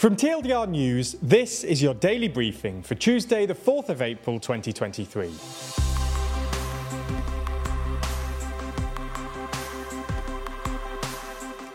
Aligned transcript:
From 0.00 0.16
TLDR 0.16 0.66
News, 0.66 1.16
this 1.20 1.62
is 1.62 1.82
your 1.82 1.92
daily 1.92 2.28
briefing 2.28 2.82
for 2.82 2.94
Tuesday, 2.94 3.44
the 3.44 3.52
4th 3.52 3.90
of 3.90 4.00
April 4.00 4.40
2023. 4.40 5.30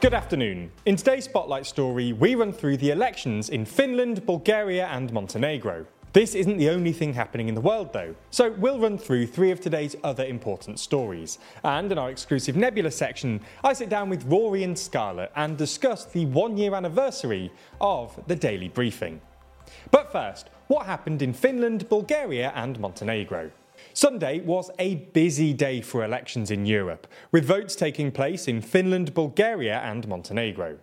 Good 0.02 0.16
afternoon. 0.16 0.72
In 0.88 0.96
today's 0.96 1.26
Spotlight 1.26 1.68
story, 1.68 2.14
we 2.14 2.34
run 2.34 2.52
through 2.52 2.78
the 2.78 2.90
elections 2.90 3.50
in 3.50 3.64
Finland, 3.64 4.26
Bulgaria, 4.26 4.88
and 4.88 5.14
Montenegro. 5.14 5.86
This 6.16 6.34
isn't 6.34 6.56
the 6.56 6.70
only 6.70 6.94
thing 6.94 7.14
happening 7.14 7.50
in 7.50 7.56
the 7.56 7.60
world, 7.60 7.92
though, 7.92 8.16
so 8.30 8.52
we'll 8.52 8.80
run 8.80 8.98
through 8.98 9.28
three 9.28 9.52
of 9.52 9.60
today's 9.60 9.98
other 10.02 10.24
important 10.24 10.80
stories. 10.80 11.40
And 11.62 11.92
in 11.92 11.98
our 11.98 12.10
exclusive 12.10 12.56
Nebula 12.56 12.92
section, 12.92 13.42
I 13.66 13.74
sit 13.74 13.90
down 13.90 14.10
with 14.10 14.24
Rory 14.24 14.64
and 14.64 14.80
Scarlett 14.80 15.34
and 15.36 15.58
discuss 15.58 16.06
the 16.06 16.26
one 16.28 16.56
year 16.56 16.74
anniversary 16.74 17.52
of 17.82 18.18
the 18.28 18.36
Daily 18.38 18.70
Briefing. 18.70 19.20
But 19.92 20.10
first, 20.14 20.50
what 20.68 20.86
happened 20.86 21.22
in 21.22 21.34
Finland, 21.34 21.90
Bulgaria, 21.90 22.54
and 22.56 22.80
Montenegro? 22.80 23.52
Sunday 23.94 24.40
was 24.40 24.72
a 24.80 24.96
busy 24.96 25.52
day 25.54 25.82
for 25.82 26.06
elections 26.06 26.50
in 26.50 26.66
Europe, 26.66 27.08
with 27.34 27.44
votes 27.44 27.76
taking 27.76 28.10
place 28.10 28.48
in 28.48 28.62
Finland, 28.62 29.14
Bulgaria, 29.14 29.80
and 29.80 30.08
Montenegro. 30.08 30.78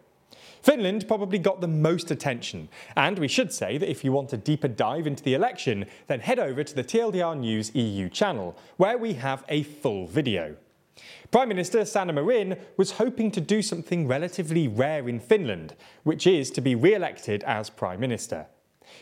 Finland 0.63 1.09
probably 1.09 1.39
got 1.39 1.61
the 1.61 1.69
most 1.69 2.11
attention, 2.11 2.69
and 2.97 3.19
we 3.19 3.27
should 3.29 3.53
say 3.53 3.79
that 3.79 3.91
if 3.91 4.05
you 4.05 4.13
want 4.13 4.33
a 4.33 4.37
deeper 4.37 4.69
dive 4.69 5.07
into 5.07 5.23
the 5.25 5.35
election, 5.35 5.85
then 6.07 6.21
head 6.21 6.39
over 6.39 6.63
to 6.63 6.75
the 6.75 6.85
TLDR 6.85 7.37
News 7.39 7.75
EU 7.75 8.09
channel, 8.09 8.57
where 8.77 8.97
we 8.97 9.15
have 9.15 9.45
a 9.49 9.65
full 9.65 10.07
video. 10.07 10.57
Prime 11.33 11.49
Minister 11.49 11.85
Sanna 11.85 12.13
Marin 12.13 12.57
was 12.77 12.93
hoping 12.93 13.31
to 13.33 13.41
do 13.41 13.63
something 13.63 14.07
relatively 14.07 14.69
rare 14.69 15.09
in 15.09 15.19
Finland, 15.19 15.75
which 16.05 16.27
is 16.27 16.51
to 16.51 16.61
be 16.61 16.75
re 16.75 16.95
elected 16.95 17.43
as 17.45 17.71
Prime 17.71 17.99
Minister. 17.99 18.47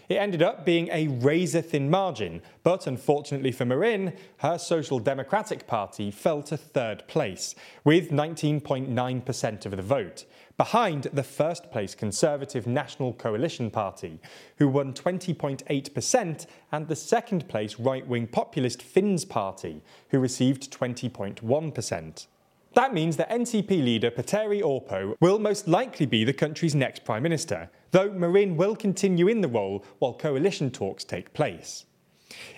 It 0.09 0.17
ended 0.17 0.43
up 0.43 0.65
being 0.65 0.89
a 0.89 1.09
razor 1.09 1.63
thin 1.63 1.91
margin, 1.91 2.43
but 2.63 2.87
unfortunately 2.87 3.53
for 3.53 3.65
Marin, 3.65 4.13
her 4.39 4.59
Social 4.59 4.99
Democratic 4.99 5.67
Party 5.67 6.11
fell 6.11 6.43
to 6.45 6.57
third 6.57 7.07
place, 7.09 7.55
with 7.85 8.11
19.9% 8.11 9.67
of 9.67 9.77
the 9.77 9.83
vote, 9.83 10.25
behind 10.57 11.05
the 11.05 11.23
first 11.23 11.71
place 11.71 11.95
Conservative 11.95 12.67
National 12.67 13.13
Coalition 13.15 13.71
Party, 13.71 14.21
who 14.57 14.69
won 14.69 14.93
20.8%, 14.93 16.47
and 16.73 16.89
the 16.89 16.97
second 16.97 17.49
place 17.49 17.79
right 17.79 18.07
wing 18.07 18.27
populist 18.27 18.83
Finns 18.83 19.25
Party, 19.25 19.83
who 20.11 20.19
received 20.19 20.71
20.1%. 20.71 22.27
That 22.75 22.95
means 22.95 23.17
that 23.17 23.31
NCP 23.31 23.69
leader 23.69 24.11
Petteri 24.13 24.63
Orpo 24.63 25.17
will 25.21 25.41
most 25.41 25.67
likely 25.67 26.07
be 26.07 26.23
the 26.23 26.33
country's 26.33 26.75
next 26.75 27.05
Prime 27.05 27.23
Minister, 27.23 27.69
though 27.91 28.13
Marin 28.13 28.57
will 28.57 28.77
continue 28.77 29.27
in 29.27 29.41
the 29.41 29.49
role 29.49 29.85
while 29.99 30.15
coalition 30.15 30.71
talks 30.71 31.03
take 31.03 31.33
place. 31.33 31.87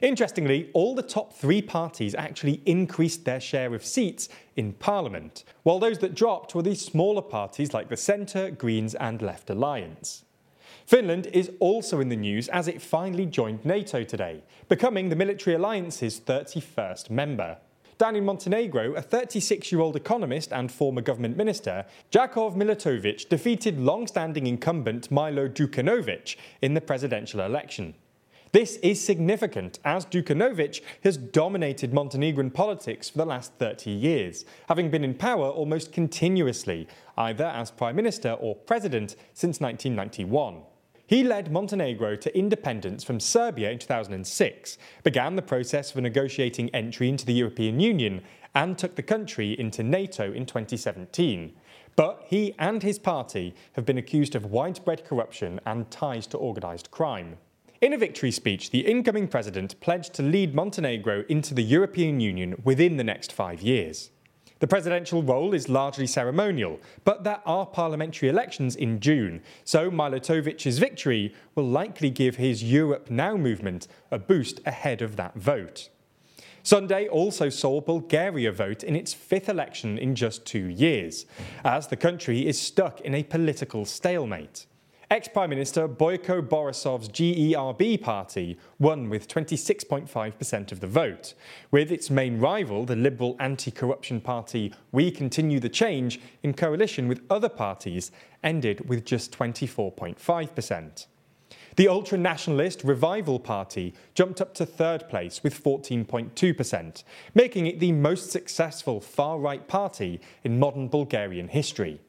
Interestingly, 0.02 0.70
all 0.74 0.94
the 0.94 1.02
top 1.02 1.32
three 1.32 1.62
parties 1.62 2.14
actually 2.14 2.60
increased 2.66 3.24
their 3.24 3.40
share 3.40 3.74
of 3.74 3.86
seats 3.86 4.28
in 4.54 4.74
Parliament, 4.74 5.44
while 5.62 5.78
those 5.78 5.98
that 6.00 6.14
dropped 6.14 6.54
were 6.54 6.62
the 6.62 6.74
smaller 6.74 7.22
parties 7.22 7.72
like 7.72 7.88
the 7.88 7.96
Centre, 7.96 8.50
Greens, 8.50 8.94
and 8.94 9.22
Left 9.22 9.48
Alliance. 9.48 10.24
Finland 10.84 11.26
is 11.32 11.50
also 11.58 12.00
in 12.00 12.10
the 12.10 12.16
news 12.16 12.48
as 12.48 12.68
it 12.68 12.82
finally 12.82 13.24
joined 13.24 13.64
NATO 13.64 14.04
today, 14.04 14.42
becoming 14.68 15.08
the 15.08 15.16
military 15.16 15.56
alliance's 15.56 16.20
31st 16.20 17.08
member. 17.08 17.56
Down 18.02 18.16
in 18.16 18.24
Montenegro, 18.24 18.94
a 18.94 19.00
36 19.00 19.70
year 19.70 19.80
old 19.80 19.94
economist 19.94 20.52
and 20.52 20.72
former 20.72 21.00
government 21.00 21.36
minister, 21.36 21.86
Jakov 22.10 22.56
Milatovic, 22.56 23.28
defeated 23.28 23.78
long 23.78 24.08
standing 24.08 24.48
incumbent 24.48 25.08
Milo 25.12 25.46
Djukanovic 25.46 26.34
in 26.62 26.74
the 26.74 26.80
presidential 26.80 27.38
election. 27.42 27.94
This 28.50 28.74
is 28.78 29.00
significant 29.00 29.78
as 29.84 30.04
Djukanovic 30.04 30.80
has 31.04 31.16
dominated 31.16 31.94
Montenegrin 31.94 32.50
politics 32.50 33.08
for 33.08 33.18
the 33.18 33.24
last 33.24 33.52
30 33.60 33.92
years, 33.92 34.46
having 34.68 34.90
been 34.90 35.04
in 35.04 35.14
power 35.14 35.48
almost 35.48 35.92
continuously, 35.92 36.88
either 37.16 37.44
as 37.44 37.70
prime 37.70 37.94
minister 37.94 38.32
or 38.32 38.56
president 38.56 39.14
since 39.32 39.60
1991. 39.60 40.62
He 41.12 41.22
led 41.22 41.52
Montenegro 41.52 42.16
to 42.16 42.34
independence 42.38 43.04
from 43.04 43.20
Serbia 43.20 43.70
in 43.70 43.78
2006, 43.78 44.78
began 45.02 45.36
the 45.36 45.42
process 45.42 45.90
for 45.90 46.00
negotiating 46.00 46.70
entry 46.70 47.10
into 47.10 47.26
the 47.26 47.34
European 47.34 47.80
Union, 47.80 48.22
and 48.54 48.78
took 48.78 48.94
the 48.94 49.02
country 49.02 49.52
into 49.60 49.82
NATO 49.82 50.32
in 50.32 50.46
2017. 50.46 51.52
But 51.96 52.24
he 52.28 52.54
and 52.58 52.82
his 52.82 52.98
party 52.98 53.54
have 53.74 53.84
been 53.84 53.98
accused 53.98 54.34
of 54.34 54.46
widespread 54.46 55.04
corruption 55.04 55.60
and 55.66 55.90
ties 55.90 56.26
to 56.28 56.38
organised 56.38 56.90
crime. 56.90 57.36
In 57.82 57.92
a 57.92 57.98
victory 57.98 58.30
speech, 58.30 58.70
the 58.70 58.86
incoming 58.86 59.28
president 59.28 59.78
pledged 59.80 60.14
to 60.14 60.22
lead 60.22 60.54
Montenegro 60.54 61.24
into 61.28 61.52
the 61.52 61.60
European 61.60 62.20
Union 62.20 62.54
within 62.64 62.96
the 62.96 63.04
next 63.04 63.34
five 63.34 63.60
years. 63.60 64.12
The 64.62 64.68
presidential 64.68 65.24
role 65.24 65.54
is 65.54 65.68
largely 65.68 66.06
ceremonial, 66.06 66.78
but 67.02 67.24
there 67.24 67.40
are 67.44 67.66
parliamentary 67.66 68.28
elections 68.28 68.76
in 68.76 69.00
June, 69.00 69.42
so 69.64 69.90
Milatovic's 69.90 70.78
victory 70.78 71.34
will 71.56 71.66
likely 71.66 72.10
give 72.10 72.36
his 72.36 72.62
Europe 72.62 73.10
Now 73.10 73.36
movement 73.36 73.88
a 74.12 74.20
boost 74.20 74.60
ahead 74.64 75.02
of 75.02 75.16
that 75.16 75.34
vote. 75.34 75.88
Sunday 76.62 77.08
also 77.08 77.48
saw 77.48 77.80
Bulgaria 77.80 78.52
vote 78.52 78.84
in 78.84 78.94
its 78.94 79.12
fifth 79.12 79.48
election 79.48 79.98
in 79.98 80.14
just 80.14 80.46
two 80.46 80.68
years, 80.68 81.26
as 81.64 81.88
the 81.88 81.96
country 81.96 82.46
is 82.46 82.60
stuck 82.60 83.00
in 83.00 83.16
a 83.16 83.24
political 83.24 83.84
stalemate. 83.84 84.66
Ex 85.12 85.28
Prime 85.28 85.50
Minister 85.50 85.86
Boyko 85.86 86.40
Borisov's 86.40 87.10
GERB 87.10 88.00
party 88.00 88.56
won 88.78 89.10
with 89.10 89.28
26.5% 89.28 90.72
of 90.72 90.80
the 90.80 90.86
vote, 90.86 91.34
with 91.70 91.92
its 91.92 92.08
main 92.08 92.38
rival, 92.38 92.86
the 92.86 92.96
Liberal 92.96 93.36
anti 93.38 93.70
corruption 93.70 94.22
party 94.22 94.72
We 94.90 95.10
Continue 95.10 95.60
the 95.60 95.68
Change, 95.68 96.18
in 96.42 96.54
coalition 96.54 97.08
with 97.08 97.20
other 97.28 97.50
parties, 97.50 98.10
ended 98.42 98.88
with 98.88 99.04
just 99.04 99.30
24.5%. 99.32 101.06
The 101.76 101.88
ultra 101.88 102.16
nationalist 102.16 102.82
Revival 102.82 103.38
Party 103.38 103.92
jumped 104.14 104.40
up 104.40 104.54
to 104.54 104.64
third 104.64 105.10
place 105.10 105.42
with 105.42 105.62
14.2%, 105.62 107.04
making 107.34 107.66
it 107.66 107.80
the 107.80 107.92
most 107.92 108.30
successful 108.30 108.98
far 108.98 109.38
right 109.38 109.68
party 109.68 110.22
in 110.42 110.58
modern 110.58 110.88
Bulgarian 110.88 111.48
history. 111.48 112.00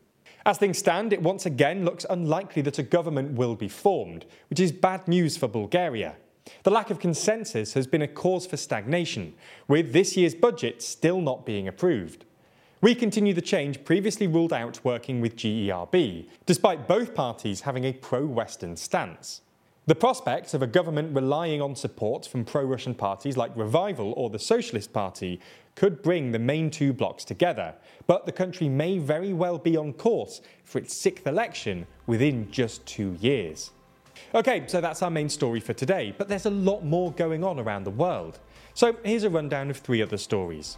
As 0.45 0.57
things 0.57 0.77
stand, 0.77 1.13
it 1.13 1.21
once 1.21 1.45
again 1.45 1.85
looks 1.85 2.05
unlikely 2.09 2.61
that 2.63 2.79
a 2.79 2.83
government 2.83 3.33
will 3.33 3.55
be 3.55 3.69
formed, 3.69 4.25
which 4.49 4.59
is 4.59 4.73
bad 4.73 5.07
news 5.07 5.37
for 5.37 5.47
Bulgaria. 5.47 6.15
The 6.63 6.71
lack 6.71 6.89
of 6.89 6.99
consensus 6.99 7.73
has 7.73 7.87
been 7.87 8.01
a 8.01 8.07
cause 8.07 8.45
for 8.45 8.57
stagnation, 8.57 9.33
with 9.69 9.93
this 9.93 10.17
year's 10.17 10.35
budget 10.35 10.81
still 10.81 11.21
not 11.21 11.45
being 11.45 11.69
approved. 11.69 12.25
We 12.81 12.95
continue 12.95 13.33
the 13.33 13.41
change 13.41 13.85
previously 13.85 14.27
ruled 14.27 14.51
out 14.51 14.83
working 14.83 15.21
with 15.21 15.37
GERB, 15.37 16.27
despite 16.45 16.89
both 16.89 17.15
parties 17.15 17.61
having 17.61 17.85
a 17.85 17.93
pro 17.93 18.25
Western 18.25 18.75
stance. 18.75 19.39
The 19.85 19.95
prospect 19.95 20.53
of 20.53 20.61
a 20.61 20.67
government 20.67 21.15
relying 21.15 21.61
on 21.61 21.75
support 21.75 22.25
from 22.25 22.43
pro 22.43 22.63
Russian 22.63 22.93
parties 22.93 23.37
like 23.37 23.55
Revival 23.55 24.13
or 24.17 24.29
the 24.29 24.39
Socialist 24.39 24.91
Party 24.91 25.39
could 25.75 26.01
bring 26.01 26.31
the 26.31 26.39
main 26.39 26.69
two 26.69 26.93
blocs 26.93 27.25
together, 27.25 27.73
but 28.07 28.25
the 28.25 28.31
country 28.31 28.69
may 28.69 28.97
very 28.97 29.33
well 29.33 29.57
be 29.57 29.75
on 29.75 29.93
course 29.93 30.41
for 30.63 30.77
its 30.77 30.93
sixth 30.93 31.27
election 31.27 31.85
within 32.07 32.51
just 32.51 32.85
two 32.85 33.17
years. 33.19 33.71
Okay, 34.35 34.63
so 34.67 34.81
that's 34.81 35.01
our 35.01 35.11
main 35.11 35.29
story 35.29 35.59
for 35.59 35.73
today, 35.73 36.13
but 36.17 36.27
there's 36.27 36.45
a 36.45 36.51
lot 36.51 36.83
more 36.83 37.11
going 37.13 37.43
on 37.43 37.59
around 37.59 37.83
the 37.83 37.91
world. 37.91 38.39
So 38.73 38.95
here's 39.03 39.23
a 39.23 39.29
rundown 39.29 39.69
of 39.69 39.77
three 39.77 40.01
other 40.01 40.17
stories. 40.17 40.77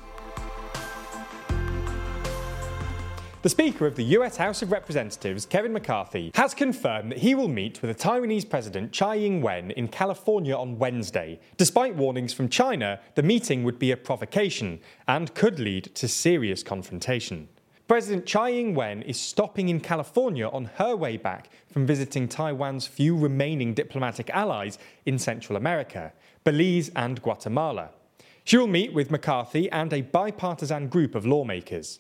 The 3.45 3.49
Speaker 3.49 3.85
of 3.85 3.95
the 3.95 4.17
US 4.17 4.37
House 4.37 4.63
of 4.63 4.71
Representatives, 4.71 5.45
Kevin 5.45 5.71
McCarthy, 5.71 6.31
has 6.33 6.55
confirmed 6.55 7.11
that 7.11 7.19
he 7.19 7.35
will 7.35 7.47
meet 7.47 7.79
with 7.79 7.95
the 7.95 8.03
Taiwanese 8.03 8.49
President 8.49 8.91
Tsai 8.91 9.17
Ing 9.17 9.39
wen 9.43 9.69
in 9.69 9.87
California 9.87 10.55
on 10.55 10.79
Wednesday, 10.79 11.39
despite 11.55 11.93
warnings 11.93 12.33
from 12.33 12.49
China 12.49 12.99
the 13.13 13.21
meeting 13.21 13.63
would 13.63 13.77
be 13.77 13.91
a 13.91 13.97
provocation 13.97 14.79
and 15.07 15.35
could 15.35 15.59
lead 15.59 15.93
to 15.93 16.07
serious 16.07 16.63
confrontation. 16.63 17.47
President 17.87 18.25
Tsai 18.25 18.49
Ing 18.49 18.73
wen 18.73 19.03
is 19.03 19.19
stopping 19.19 19.69
in 19.69 19.79
California 19.79 20.47
on 20.47 20.65
her 20.77 20.95
way 20.95 21.15
back 21.15 21.51
from 21.71 21.85
visiting 21.85 22.27
Taiwan's 22.27 22.87
few 22.87 23.15
remaining 23.15 23.75
diplomatic 23.75 24.31
allies 24.31 24.79
in 25.05 25.19
Central 25.19 25.55
America, 25.55 26.13
Belize 26.43 26.89
and 26.95 27.21
Guatemala. 27.21 27.91
She 28.43 28.57
will 28.57 28.65
meet 28.65 28.91
with 28.91 29.11
McCarthy 29.11 29.69
and 29.69 29.93
a 29.93 30.01
bipartisan 30.01 30.87
group 30.87 31.13
of 31.13 31.27
lawmakers. 31.27 31.99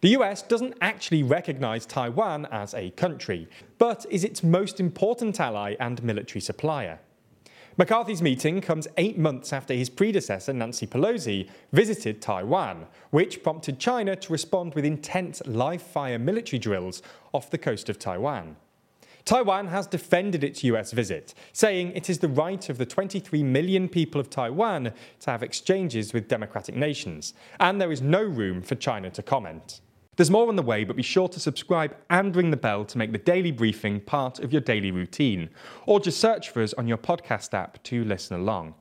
The 0.00 0.10
US 0.10 0.42
doesn't 0.42 0.76
actually 0.80 1.24
recognise 1.24 1.84
Taiwan 1.84 2.46
as 2.52 2.72
a 2.72 2.90
country, 2.90 3.48
but 3.78 4.06
is 4.08 4.22
its 4.22 4.44
most 4.44 4.78
important 4.78 5.40
ally 5.40 5.74
and 5.80 6.00
military 6.04 6.40
supplier. 6.40 7.00
McCarthy's 7.76 8.22
meeting 8.22 8.60
comes 8.60 8.86
eight 8.96 9.18
months 9.18 9.52
after 9.52 9.74
his 9.74 9.90
predecessor, 9.90 10.52
Nancy 10.52 10.86
Pelosi, 10.86 11.48
visited 11.72 12.22
Taiwan, 12.22 12.86
which 13.10 13.42
prompted 13.42 13.80
China 13.80 14.14
to 14.14 14.32
respond 14.32 14.76
with 14.76 14.84
intense 14.84 15.42
live 15.46 15.82
fire 15.82 16.18
military 16.18 16.60
drills 16.60 17.02
off 17.32 17.50
the 17.50 17.58
coast 17.58 17.88
of 17.88 17.98
Taiwan. 17.98 18.54
Taiwan 19.24 19.66
has 19.66 19.88
defended 19.88 20.44
its 20.44 20.62
US 20.62 20.92
visit, 20.92 21.34
saying 21.52 21.90
it 21.96 22.08
is 22.08 22.20
the 22.20 22.28
right 22.28 22.68
of 22.68 22.78
the 22.78 22.86
23 22.86 23.42
million 23.42 23.88
people 23.88 24.20
of 24.20 24.30
Taiwan 24.30 24.92
to 25.20 25.30
have 25.30 25.42
exchanges 25.42 26.12
with 26.12 26.28
democratic 26.28 26.76
nations, 26.76 27.34
and 27.58 27.80
there 27.80 27.92
is 27.92 28.00
no 28.00 28.22
room 28.22 28.62
for 28.62 28.76
China 28.76 29.10
to 29.10 29.22
comment. 29.22 29.80
There's 30.18 30.32
more 30.32 30.48
on 30.48 30.56
the 30.56 30.62
way, 30.62 30.82
but 30.82 30.96
be 30.96 31.02
sure 31.04 31.28
to 31.28 31.38
subscribe 31.38 31.94
and 32.10 32.34
ring 32.34 32.50
the 32.50 32.56
bell 32.56 32.84
to 32.86 32.98
make 32.98 33.12
the 33.12 33.18
daily 33.18 33.52
briefing 33.52 34.00
part 34.00 34.40
of 34.40 34.52
your 34.52 34.60
daily 34.60 34.90
routine, 34.90 35.48
or 35.86 36.00
just 36.00 36.18
search 36.18 36.50
for 36.50 36.60
us 36.60 36.74
on 36.74 36.88
your 36.88 36.98
podcast 36.98 37.54
app 37.54 37.80
to 37.84 38.02
listen 38.02 38.34
along. 38.34 38.74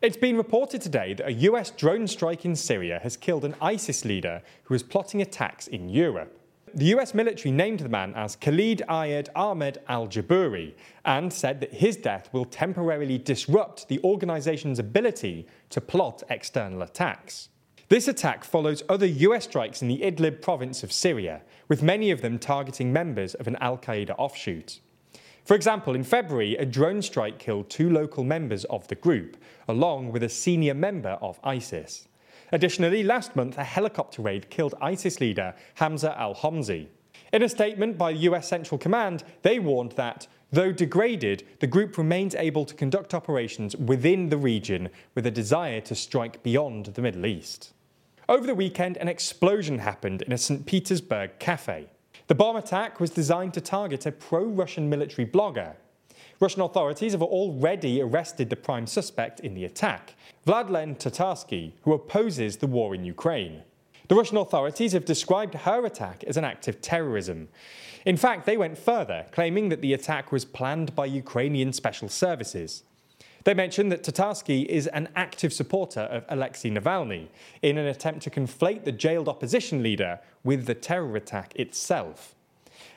It's 0.00 0.16
been 0.16 0.38
reported 0.38 0.80
today 0.80 1.12
that 1.12 1.26
a 1.26 1.32
US 1.50 1.72
drone 1.72 2.06
strike 2.06 2.46
in 2.46 2.56
Syria 2.56 3.00
has 3.02 3.18
killed 3.18 3.44
an 3.44 3.54
ISIS 3.60 4.06
leader 4.06 4.40
who 4.62 4.72
was 4.72 4.82
plotting 4.82 5.20
attacks 5.20 5.66
in 5.66 5.90
Europe. 5.90 6.40
The 6.74 6.86
US 6.96 7.12
military 7.12 7.52
named 7.52 7.80
the 7.80 7.90
man 7.90 8.14
as 8.14 8.34
Khalid 8.34 8.82
Ayed 8.88 9.28
Ahmed 9.36 9.76
al 9.88 10.08
Jabouri 10.08 10.72
and 11.04 11.30
said 11.30 11.60
that 11.60 11.74
his 11.74 11.98
death 11.98 12.30
will 12.32 12.46
temporarily 12.46 13.18
disrupt 13.18 13.88
the 13.88 14.00
organization's 14.04 14.78
ability 14.78 15.48
to 15.68 15.82
plot 15.82 16.22
external 16.30 16.80
attacks. 16.80 17.50
This 17.88 18.06
attack 18.06 18.44
follows 18.44 18.82
other 18.86 19.06
US 19.06 19.44
strikes 19.44 19.80
in 19.80 19.88
the 19.88 20.00
Idlib 20.00 20.42
province 20.42 20.82
of 20.82 20.92
Syria, 20.92 21.40
with 21.68 21.82
many 21.82 22.10
of 22.10 22.20
them 22.20 22.38
targeting 22.38 22.92
members 22.92 23.34
of 23.34 23.46
an 23.46 23.56
Al 23.62 23.78
Qaeda 23.78 24.14
offshoot. 24.18 24.80
For 25.46 25.54
example, 25.54 25.94
in 25.94 26.04
February, 26.04 26.54
a 26.56 26.66
drone 26.66 27.00
strike 27.00 27.38
killed 27.38 27.70
two 27.70 27.88
local 27.88 28.24
members 28.24 28.66
of 28.66 28.86
the 28.88 28.94
group, 28.94 29.38
along 29.66 30.12
with 30.12 30.22
a 30.22 30.28
senior 30.28 30.74
member 30.74 31.16
of 31.22 31.40
ISIS. 31.42 32.08
Additionally, 32.52 33.02
last 33.02 33.34
month, 33.34 33.56
a 33.56 33.64
helicopter 33.64 34.20
raid 34.20 34.50
killed 34.50 34.74
ISIS 34.82 35.18
leader 35.18 35.54
Hamza 35.76 36.14
al 36.20 36.34
Homsi. 36.34 36.88
In 37.32 37.42
a 37.42 37.48
statement 37.48 37.96
by 37.96 38.12
the 38.12 38.18
US 38.30 38.46
Central 38.46 38.76
Command, 38.76 39.24
they 39.40 39.58
warned 39.58 39.92
that, 39.92 40.26
though 40.52 40.72
degraded, 40.72 41.42
the 41.60 41.66
group 41.66 41.96
remains 41.96 42.34
able 42.34 42.66
to 42.66 42.74
conduct 42.74 43.14
operations 43.14 43.74
within 43.76 44.28
the 44.28 44.36
region 44.36 44.90
with 45.14 45.24
a 45.26 45.30
desire 45.30 45.80
to 45.80 45.94
strike 45.94 46.42
beyond 46.42 46.84
the 46.84 47.00
Middle 47.00 47.24
East. 47.24 47.72
Over 48.28 48.46
the 48.46 48.54
weekend, 48.54 48.96
an 48.98 49.08
explosion 49.08 49.78
happened 49.78 50.22
in 50.22 50.32
a 50.32 50.38
St. 50.38 50.66
Petersburg 50.66 51.38
cafe. 51.38 51.86
The 52.26 52.34
bomb 52.34 52.56
attack 52.56 53.00
was 53.00 53.10
designed 53.10 53.54
to 53.54 53.60
target 53.60 54.04
a 54.06 54.12
pro 54.12 54.44
Russian 54.44 54.88
military 54.88 55.26
blogger 55.26 55.76
Russian 56.40 56.62
authorities 56.62 57.12
have 57.12 57.22
already 57.22 58.00
arrested 58.00 58.48
the 58.48 58.56
prime 58.56 58.86
suspect 58.86 59.40
in 59.40 59.54
the 59.54 59.64
attack, 59.64 60.14
Vladlen 60.46 60.96
Tatarsky, 60.96 61.72
who 61.82 61.92
opposes 61.92 62.58
the 62.58 62.66
war 62.66 62.94
in 62.94 63.04
Ukraine. 63.04 63.62
The 64.06 64.14
Russian 64.14 64.36
authorities 64.36 64.92
have 64.92 65.04
described 65.04 65.54
her 65.54 65.84
attack 65.84 66.22
as 66.24 66.36
an 66.36 66.44
act 66.44 66.68
of 66.68 66.80
terrorism. 66.80 67.48
In 68.06 68.16
fact, 68.16 68.46
they 68.46 68.56
went 68.56 68.78
further, 68.78 69.26
claiming 69.32 69.68
that 69.68 69.82
the 69.82 69.92
attack 69.92 70.30
was 70.30 70.44
planned 70.44 70.94
by 70.94 71.06
Ukrainian 71.06 71.72
special 71.72 72.08
services. 72.08 72.84
They 73.44 73.54
mentioned 73.54 73.92
that 73.92 74.02
Tatarsky 74.02 74.66
is 74.66 74.86
an 74.88 75.08
active 75.14 75.52
supporter 75.52 76.00
of 76.00 76.24
Alexei 76.28 76.70
Navalny 76.70 77.28
in 77.62 77.78
an 77.78 77.86
attempt 77.86 78.22
to 78.22 78.30
conflate 78.30 78.84
the 78.84 78.92
jailed 78.92 79.28
opposition 79.28 79.82
leader 79.82 80.20
with 80.44 80.66
the 80.66 80.74
terror 80.74 81.16
attack 81.16 81.54
itself. 81.56 82.34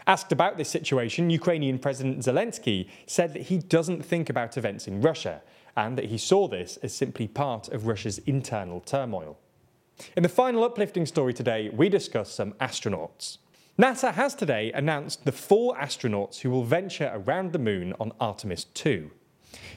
Asked 0.08 0.32
about 0.32 0.58
this 0.58 0.70
situation, 0.70 1.30
Ukrainian 1.30 1.80
President 1.80 2.20
Zelensky 2.20 2.90
said 3.06 3.34
that 3.34 3.44
he 3.44 3.60
doesn't 3.60 4.04
think 4.04 4.30
about 4.30 4.58
events 4.58 4.88
in 4.88 5.02
Russia 5.02 5.42
and 5.76 5.98
that 5.98 6.06
he 6.06 6.18
saw 6.18 6.48
this 6.48 6.78
as 6.78 6.94
simply 6.94 7.28
part 7.28 7.70
of 7.70 7.88
Russia's 7.88 8.18
internal 8.20 8.82
turmoil. 8.82 9.38
In 10.18 10.24
the 10.24 10.30
final 10.30 10.64
uplifting 10.64 11.06
story 11.06 11.34
today, 11.34 11.70
we 11.70 11.88
discuss 11.88 12.32
some 12.32 12.54
astronauts. 12.54 13.38
NASA 13.78 14.14
has 14.14 14.36
today 14.36 14.72
announced 14.74 15.24
the 15.26 15.32
four 15.32 15.76
astronauts 15.76 16.40
who 16.40 16.50
will 16.50 16.64
venture 16.64 17.12
around 17.14 17.54
the 17.54 17.60
moon 17.60 17.94
on 18.00 18.12
Artemis 18.20 18.66
2. 18.66 19.12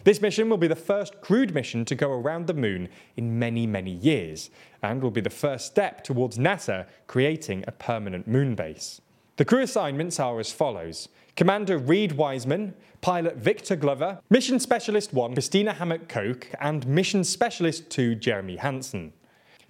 This 0.05 0.21
mission 0.21 0.49
will 0.49 0.56
be 0.56 0.67
the 0.67 0.76
first 0.76 1.21
crewed 1.21 1.55
mission 1.55 1.85
to 1.87 1.94
go 1.94 2.11
around 2.11 2.47
the 2.47 2.55
moon 2.55 2.88
in 3.17 3.38
many, 3.38 3.67
many 3.67 3.91
years, 3.91 4.50
and 4.82 5.03
will 5.03 5.11
be 5.11 5.21
the 5.21 5.31
first 5.31 5.67
step 5.67 6.05
towards 6.05 6.38
NASA 6.38 6.87
creating 7.06 7.65
a 7.67 7.73
permanent 7.73 8.29
moon 8.29 8.55
base. 8.55 9.00
The 9.37 9.44
crew 9.44 9.62
assignments 9.62 10.21
are 10.21 10.38
as 10.38 10.53
follows 10.53 11.09
Commander 11.37 11.79
Reid 11.79 12.12
Wiseman, 12.12 12.75
Pilot 13.00 13.37
Victor 13.37 13.75
Glover, 13.75 14.21
Mission 14.31 14.61
Specialist 14.61 15.12
1 15.12 15.32
Christina 15.32 15.73
Hammock 15.73 16.09
Koch, 16.09 16.49
and 16.61 16.87
Mission 16.87 17.25
Specialist 17.25 17.91
2 17.91 18.15
Jeremy 18.15 18.56
Hansen. 18.56 19.12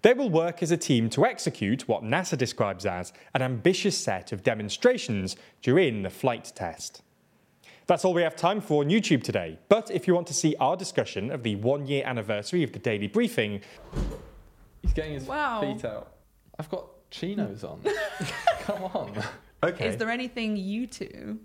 They 0.02 0.12
will 0.12 0.28
work 0.28 0.62
as 0.62 0.70
a 0.70 0.76
team 0.76 1.08
to 1.10 1.24
execute 1.24 1.88
what 1.88 2.02
NASA 2.02 2.36
describes 2.36 2.84
as 2.84 3.14
an 3.32 3.40
ambitious 3.40 3.96
set 3.96 4.32
of 4.32 4.42
demonstrations 4.42 5.34
during 5.62 6.02
the 6.02 6.10
flight 6.10 6.52
test. 6.54 7.00
That's 7.86 8.04
all 8.04 8.14
we 8.14 8.22
have 8.22 8.34
time 8.34 8.60
for 8.60 8.82
on 8.82 8.88
YouTube 8.88 9.22
today. 9.22 9.58
But 9.68 9.90
if 9.90 10.08
you 10.08 10.14
want 10.14 10.26
to 10.28 10.34
see 10.34 10.56
our 10.58 10.76
discussion 10.76 11.30
of 11.30 11.42
the 11.42 11.56
one 11.56 11.86
year 11.86 12.02
anniversary 12.06 12.62
of 12.62 12.72
the 12.72 12.78
daily 12.78 13.08
briefing, 13.08 13.60
he's 14.80 14.94
getting 14.94 15.14
his 15.14 15.24
wow. 15.24 15.60
feet 15.60 15.84
out. 15.84 16.12
I've 16.58 16.70
got 16.70 16.86
chinos 17.10 17.62
on. 17.62 17.82
Come 18.60 18.84
on. 18.84 19.22
Okay. 19.62 19.88
Is 19.88 19.96
there 19.98 20.10
anything 20.10 20.56
you 20.56 20.86
two 20.86 21.38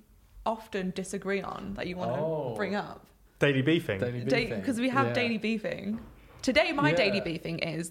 often 0.46 0.92
disagree 0.96 1.42
on 1.42 1.74
that 1.74 1.88
you 1.88 1.98
want 1.98 2.14
to 2.14 2.20
Oh. 2.20 2.54
bring 2.56 2.76
up? 2.76 3.06
Daily 3.40 3.62
beefing. 3.62 4.00
Daily 4.00 4.22
beefing. 4.22 4.60
Because 4.60 4.80
we 4.80 4.90
have 4.90 5.08
Yeah. 5.08 5.14
daily 5.14 5.38
beefing. 5.38 6.00
Today, 6.42 6.72
my 6.72 6.92
Yeah. 6.92 6.96
daily 6.96 7.22
beefing 7.22 7.60
is 7.60 7.90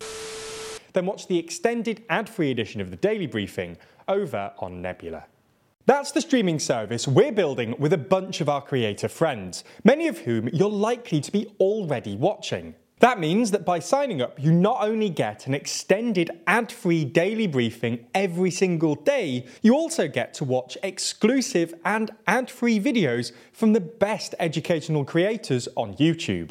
Then 0.95 1.05
watch 1.05 1.27
the 1.29 1.39
extended 1.39 2.03
ad 2.09 2.31
free 2.31 2.51
edition 2.51 2.81
of 2.81 2.91
the 2.91 2.97
daily 2.97 3.27
briefing 3.27 3.77
over 4.09 4.53
on 4.59 4.81
Nebula. 4.81 5.25
That's 5.89 6.13
the 6.13 6.21
streaming 6.21 6.59
service 6.59 7.09
we're 7.09 7.33
building 7.33 7.75
with 7.79 7.95
a 7.95 7.97
bunch 7.97 8.43
of 8.43 8.49
our 8.51 8.61
creator 8.61 9.09
friends, 9.09 9.65
many 9.85 10.07
of 10.07 10.19
whom 10.19 10.49
you're 10.49 10.69
likely 10.69 11.19
to 11.23 11.33
be 11.33 11.47
already 11.59 12.15
watching. 12.15 12.75
That 12.99 13.19
means 13.19 13.53
that 13.53 13.65
by 13.65 13.79
signing 13.79 14.21
up, 14.21 14.39
you 14.39 14.53
not 14.53 14.83
only 14.83 15.09
get 15.09 15.47
an 15.47 15.55
extended 15.55 16.31
ad 16.47 16.71
free 16.71 17.07
daily 17.07 17.47
briefing 17.47 18.05
every 18.15 18.51
single 18.51 18.97
day, 18.97 19.47
you 19.63 19.73
also 19.73 20.09
get 20.09 20.35
to 20.35 20.45
watch 20.45 20.77
exclusive 20.83 21.73
and 21.87 22.11
ad 22.27 22.51
free 22.51 22.79
videos 22.79 23.33
from 23.55 23.73
the 23.73 23.81
best 23.81 24.35
educational 24.39 25.07
creators 25.07 25.69
on 25.75 25.95
YouTube. 25.95 26.51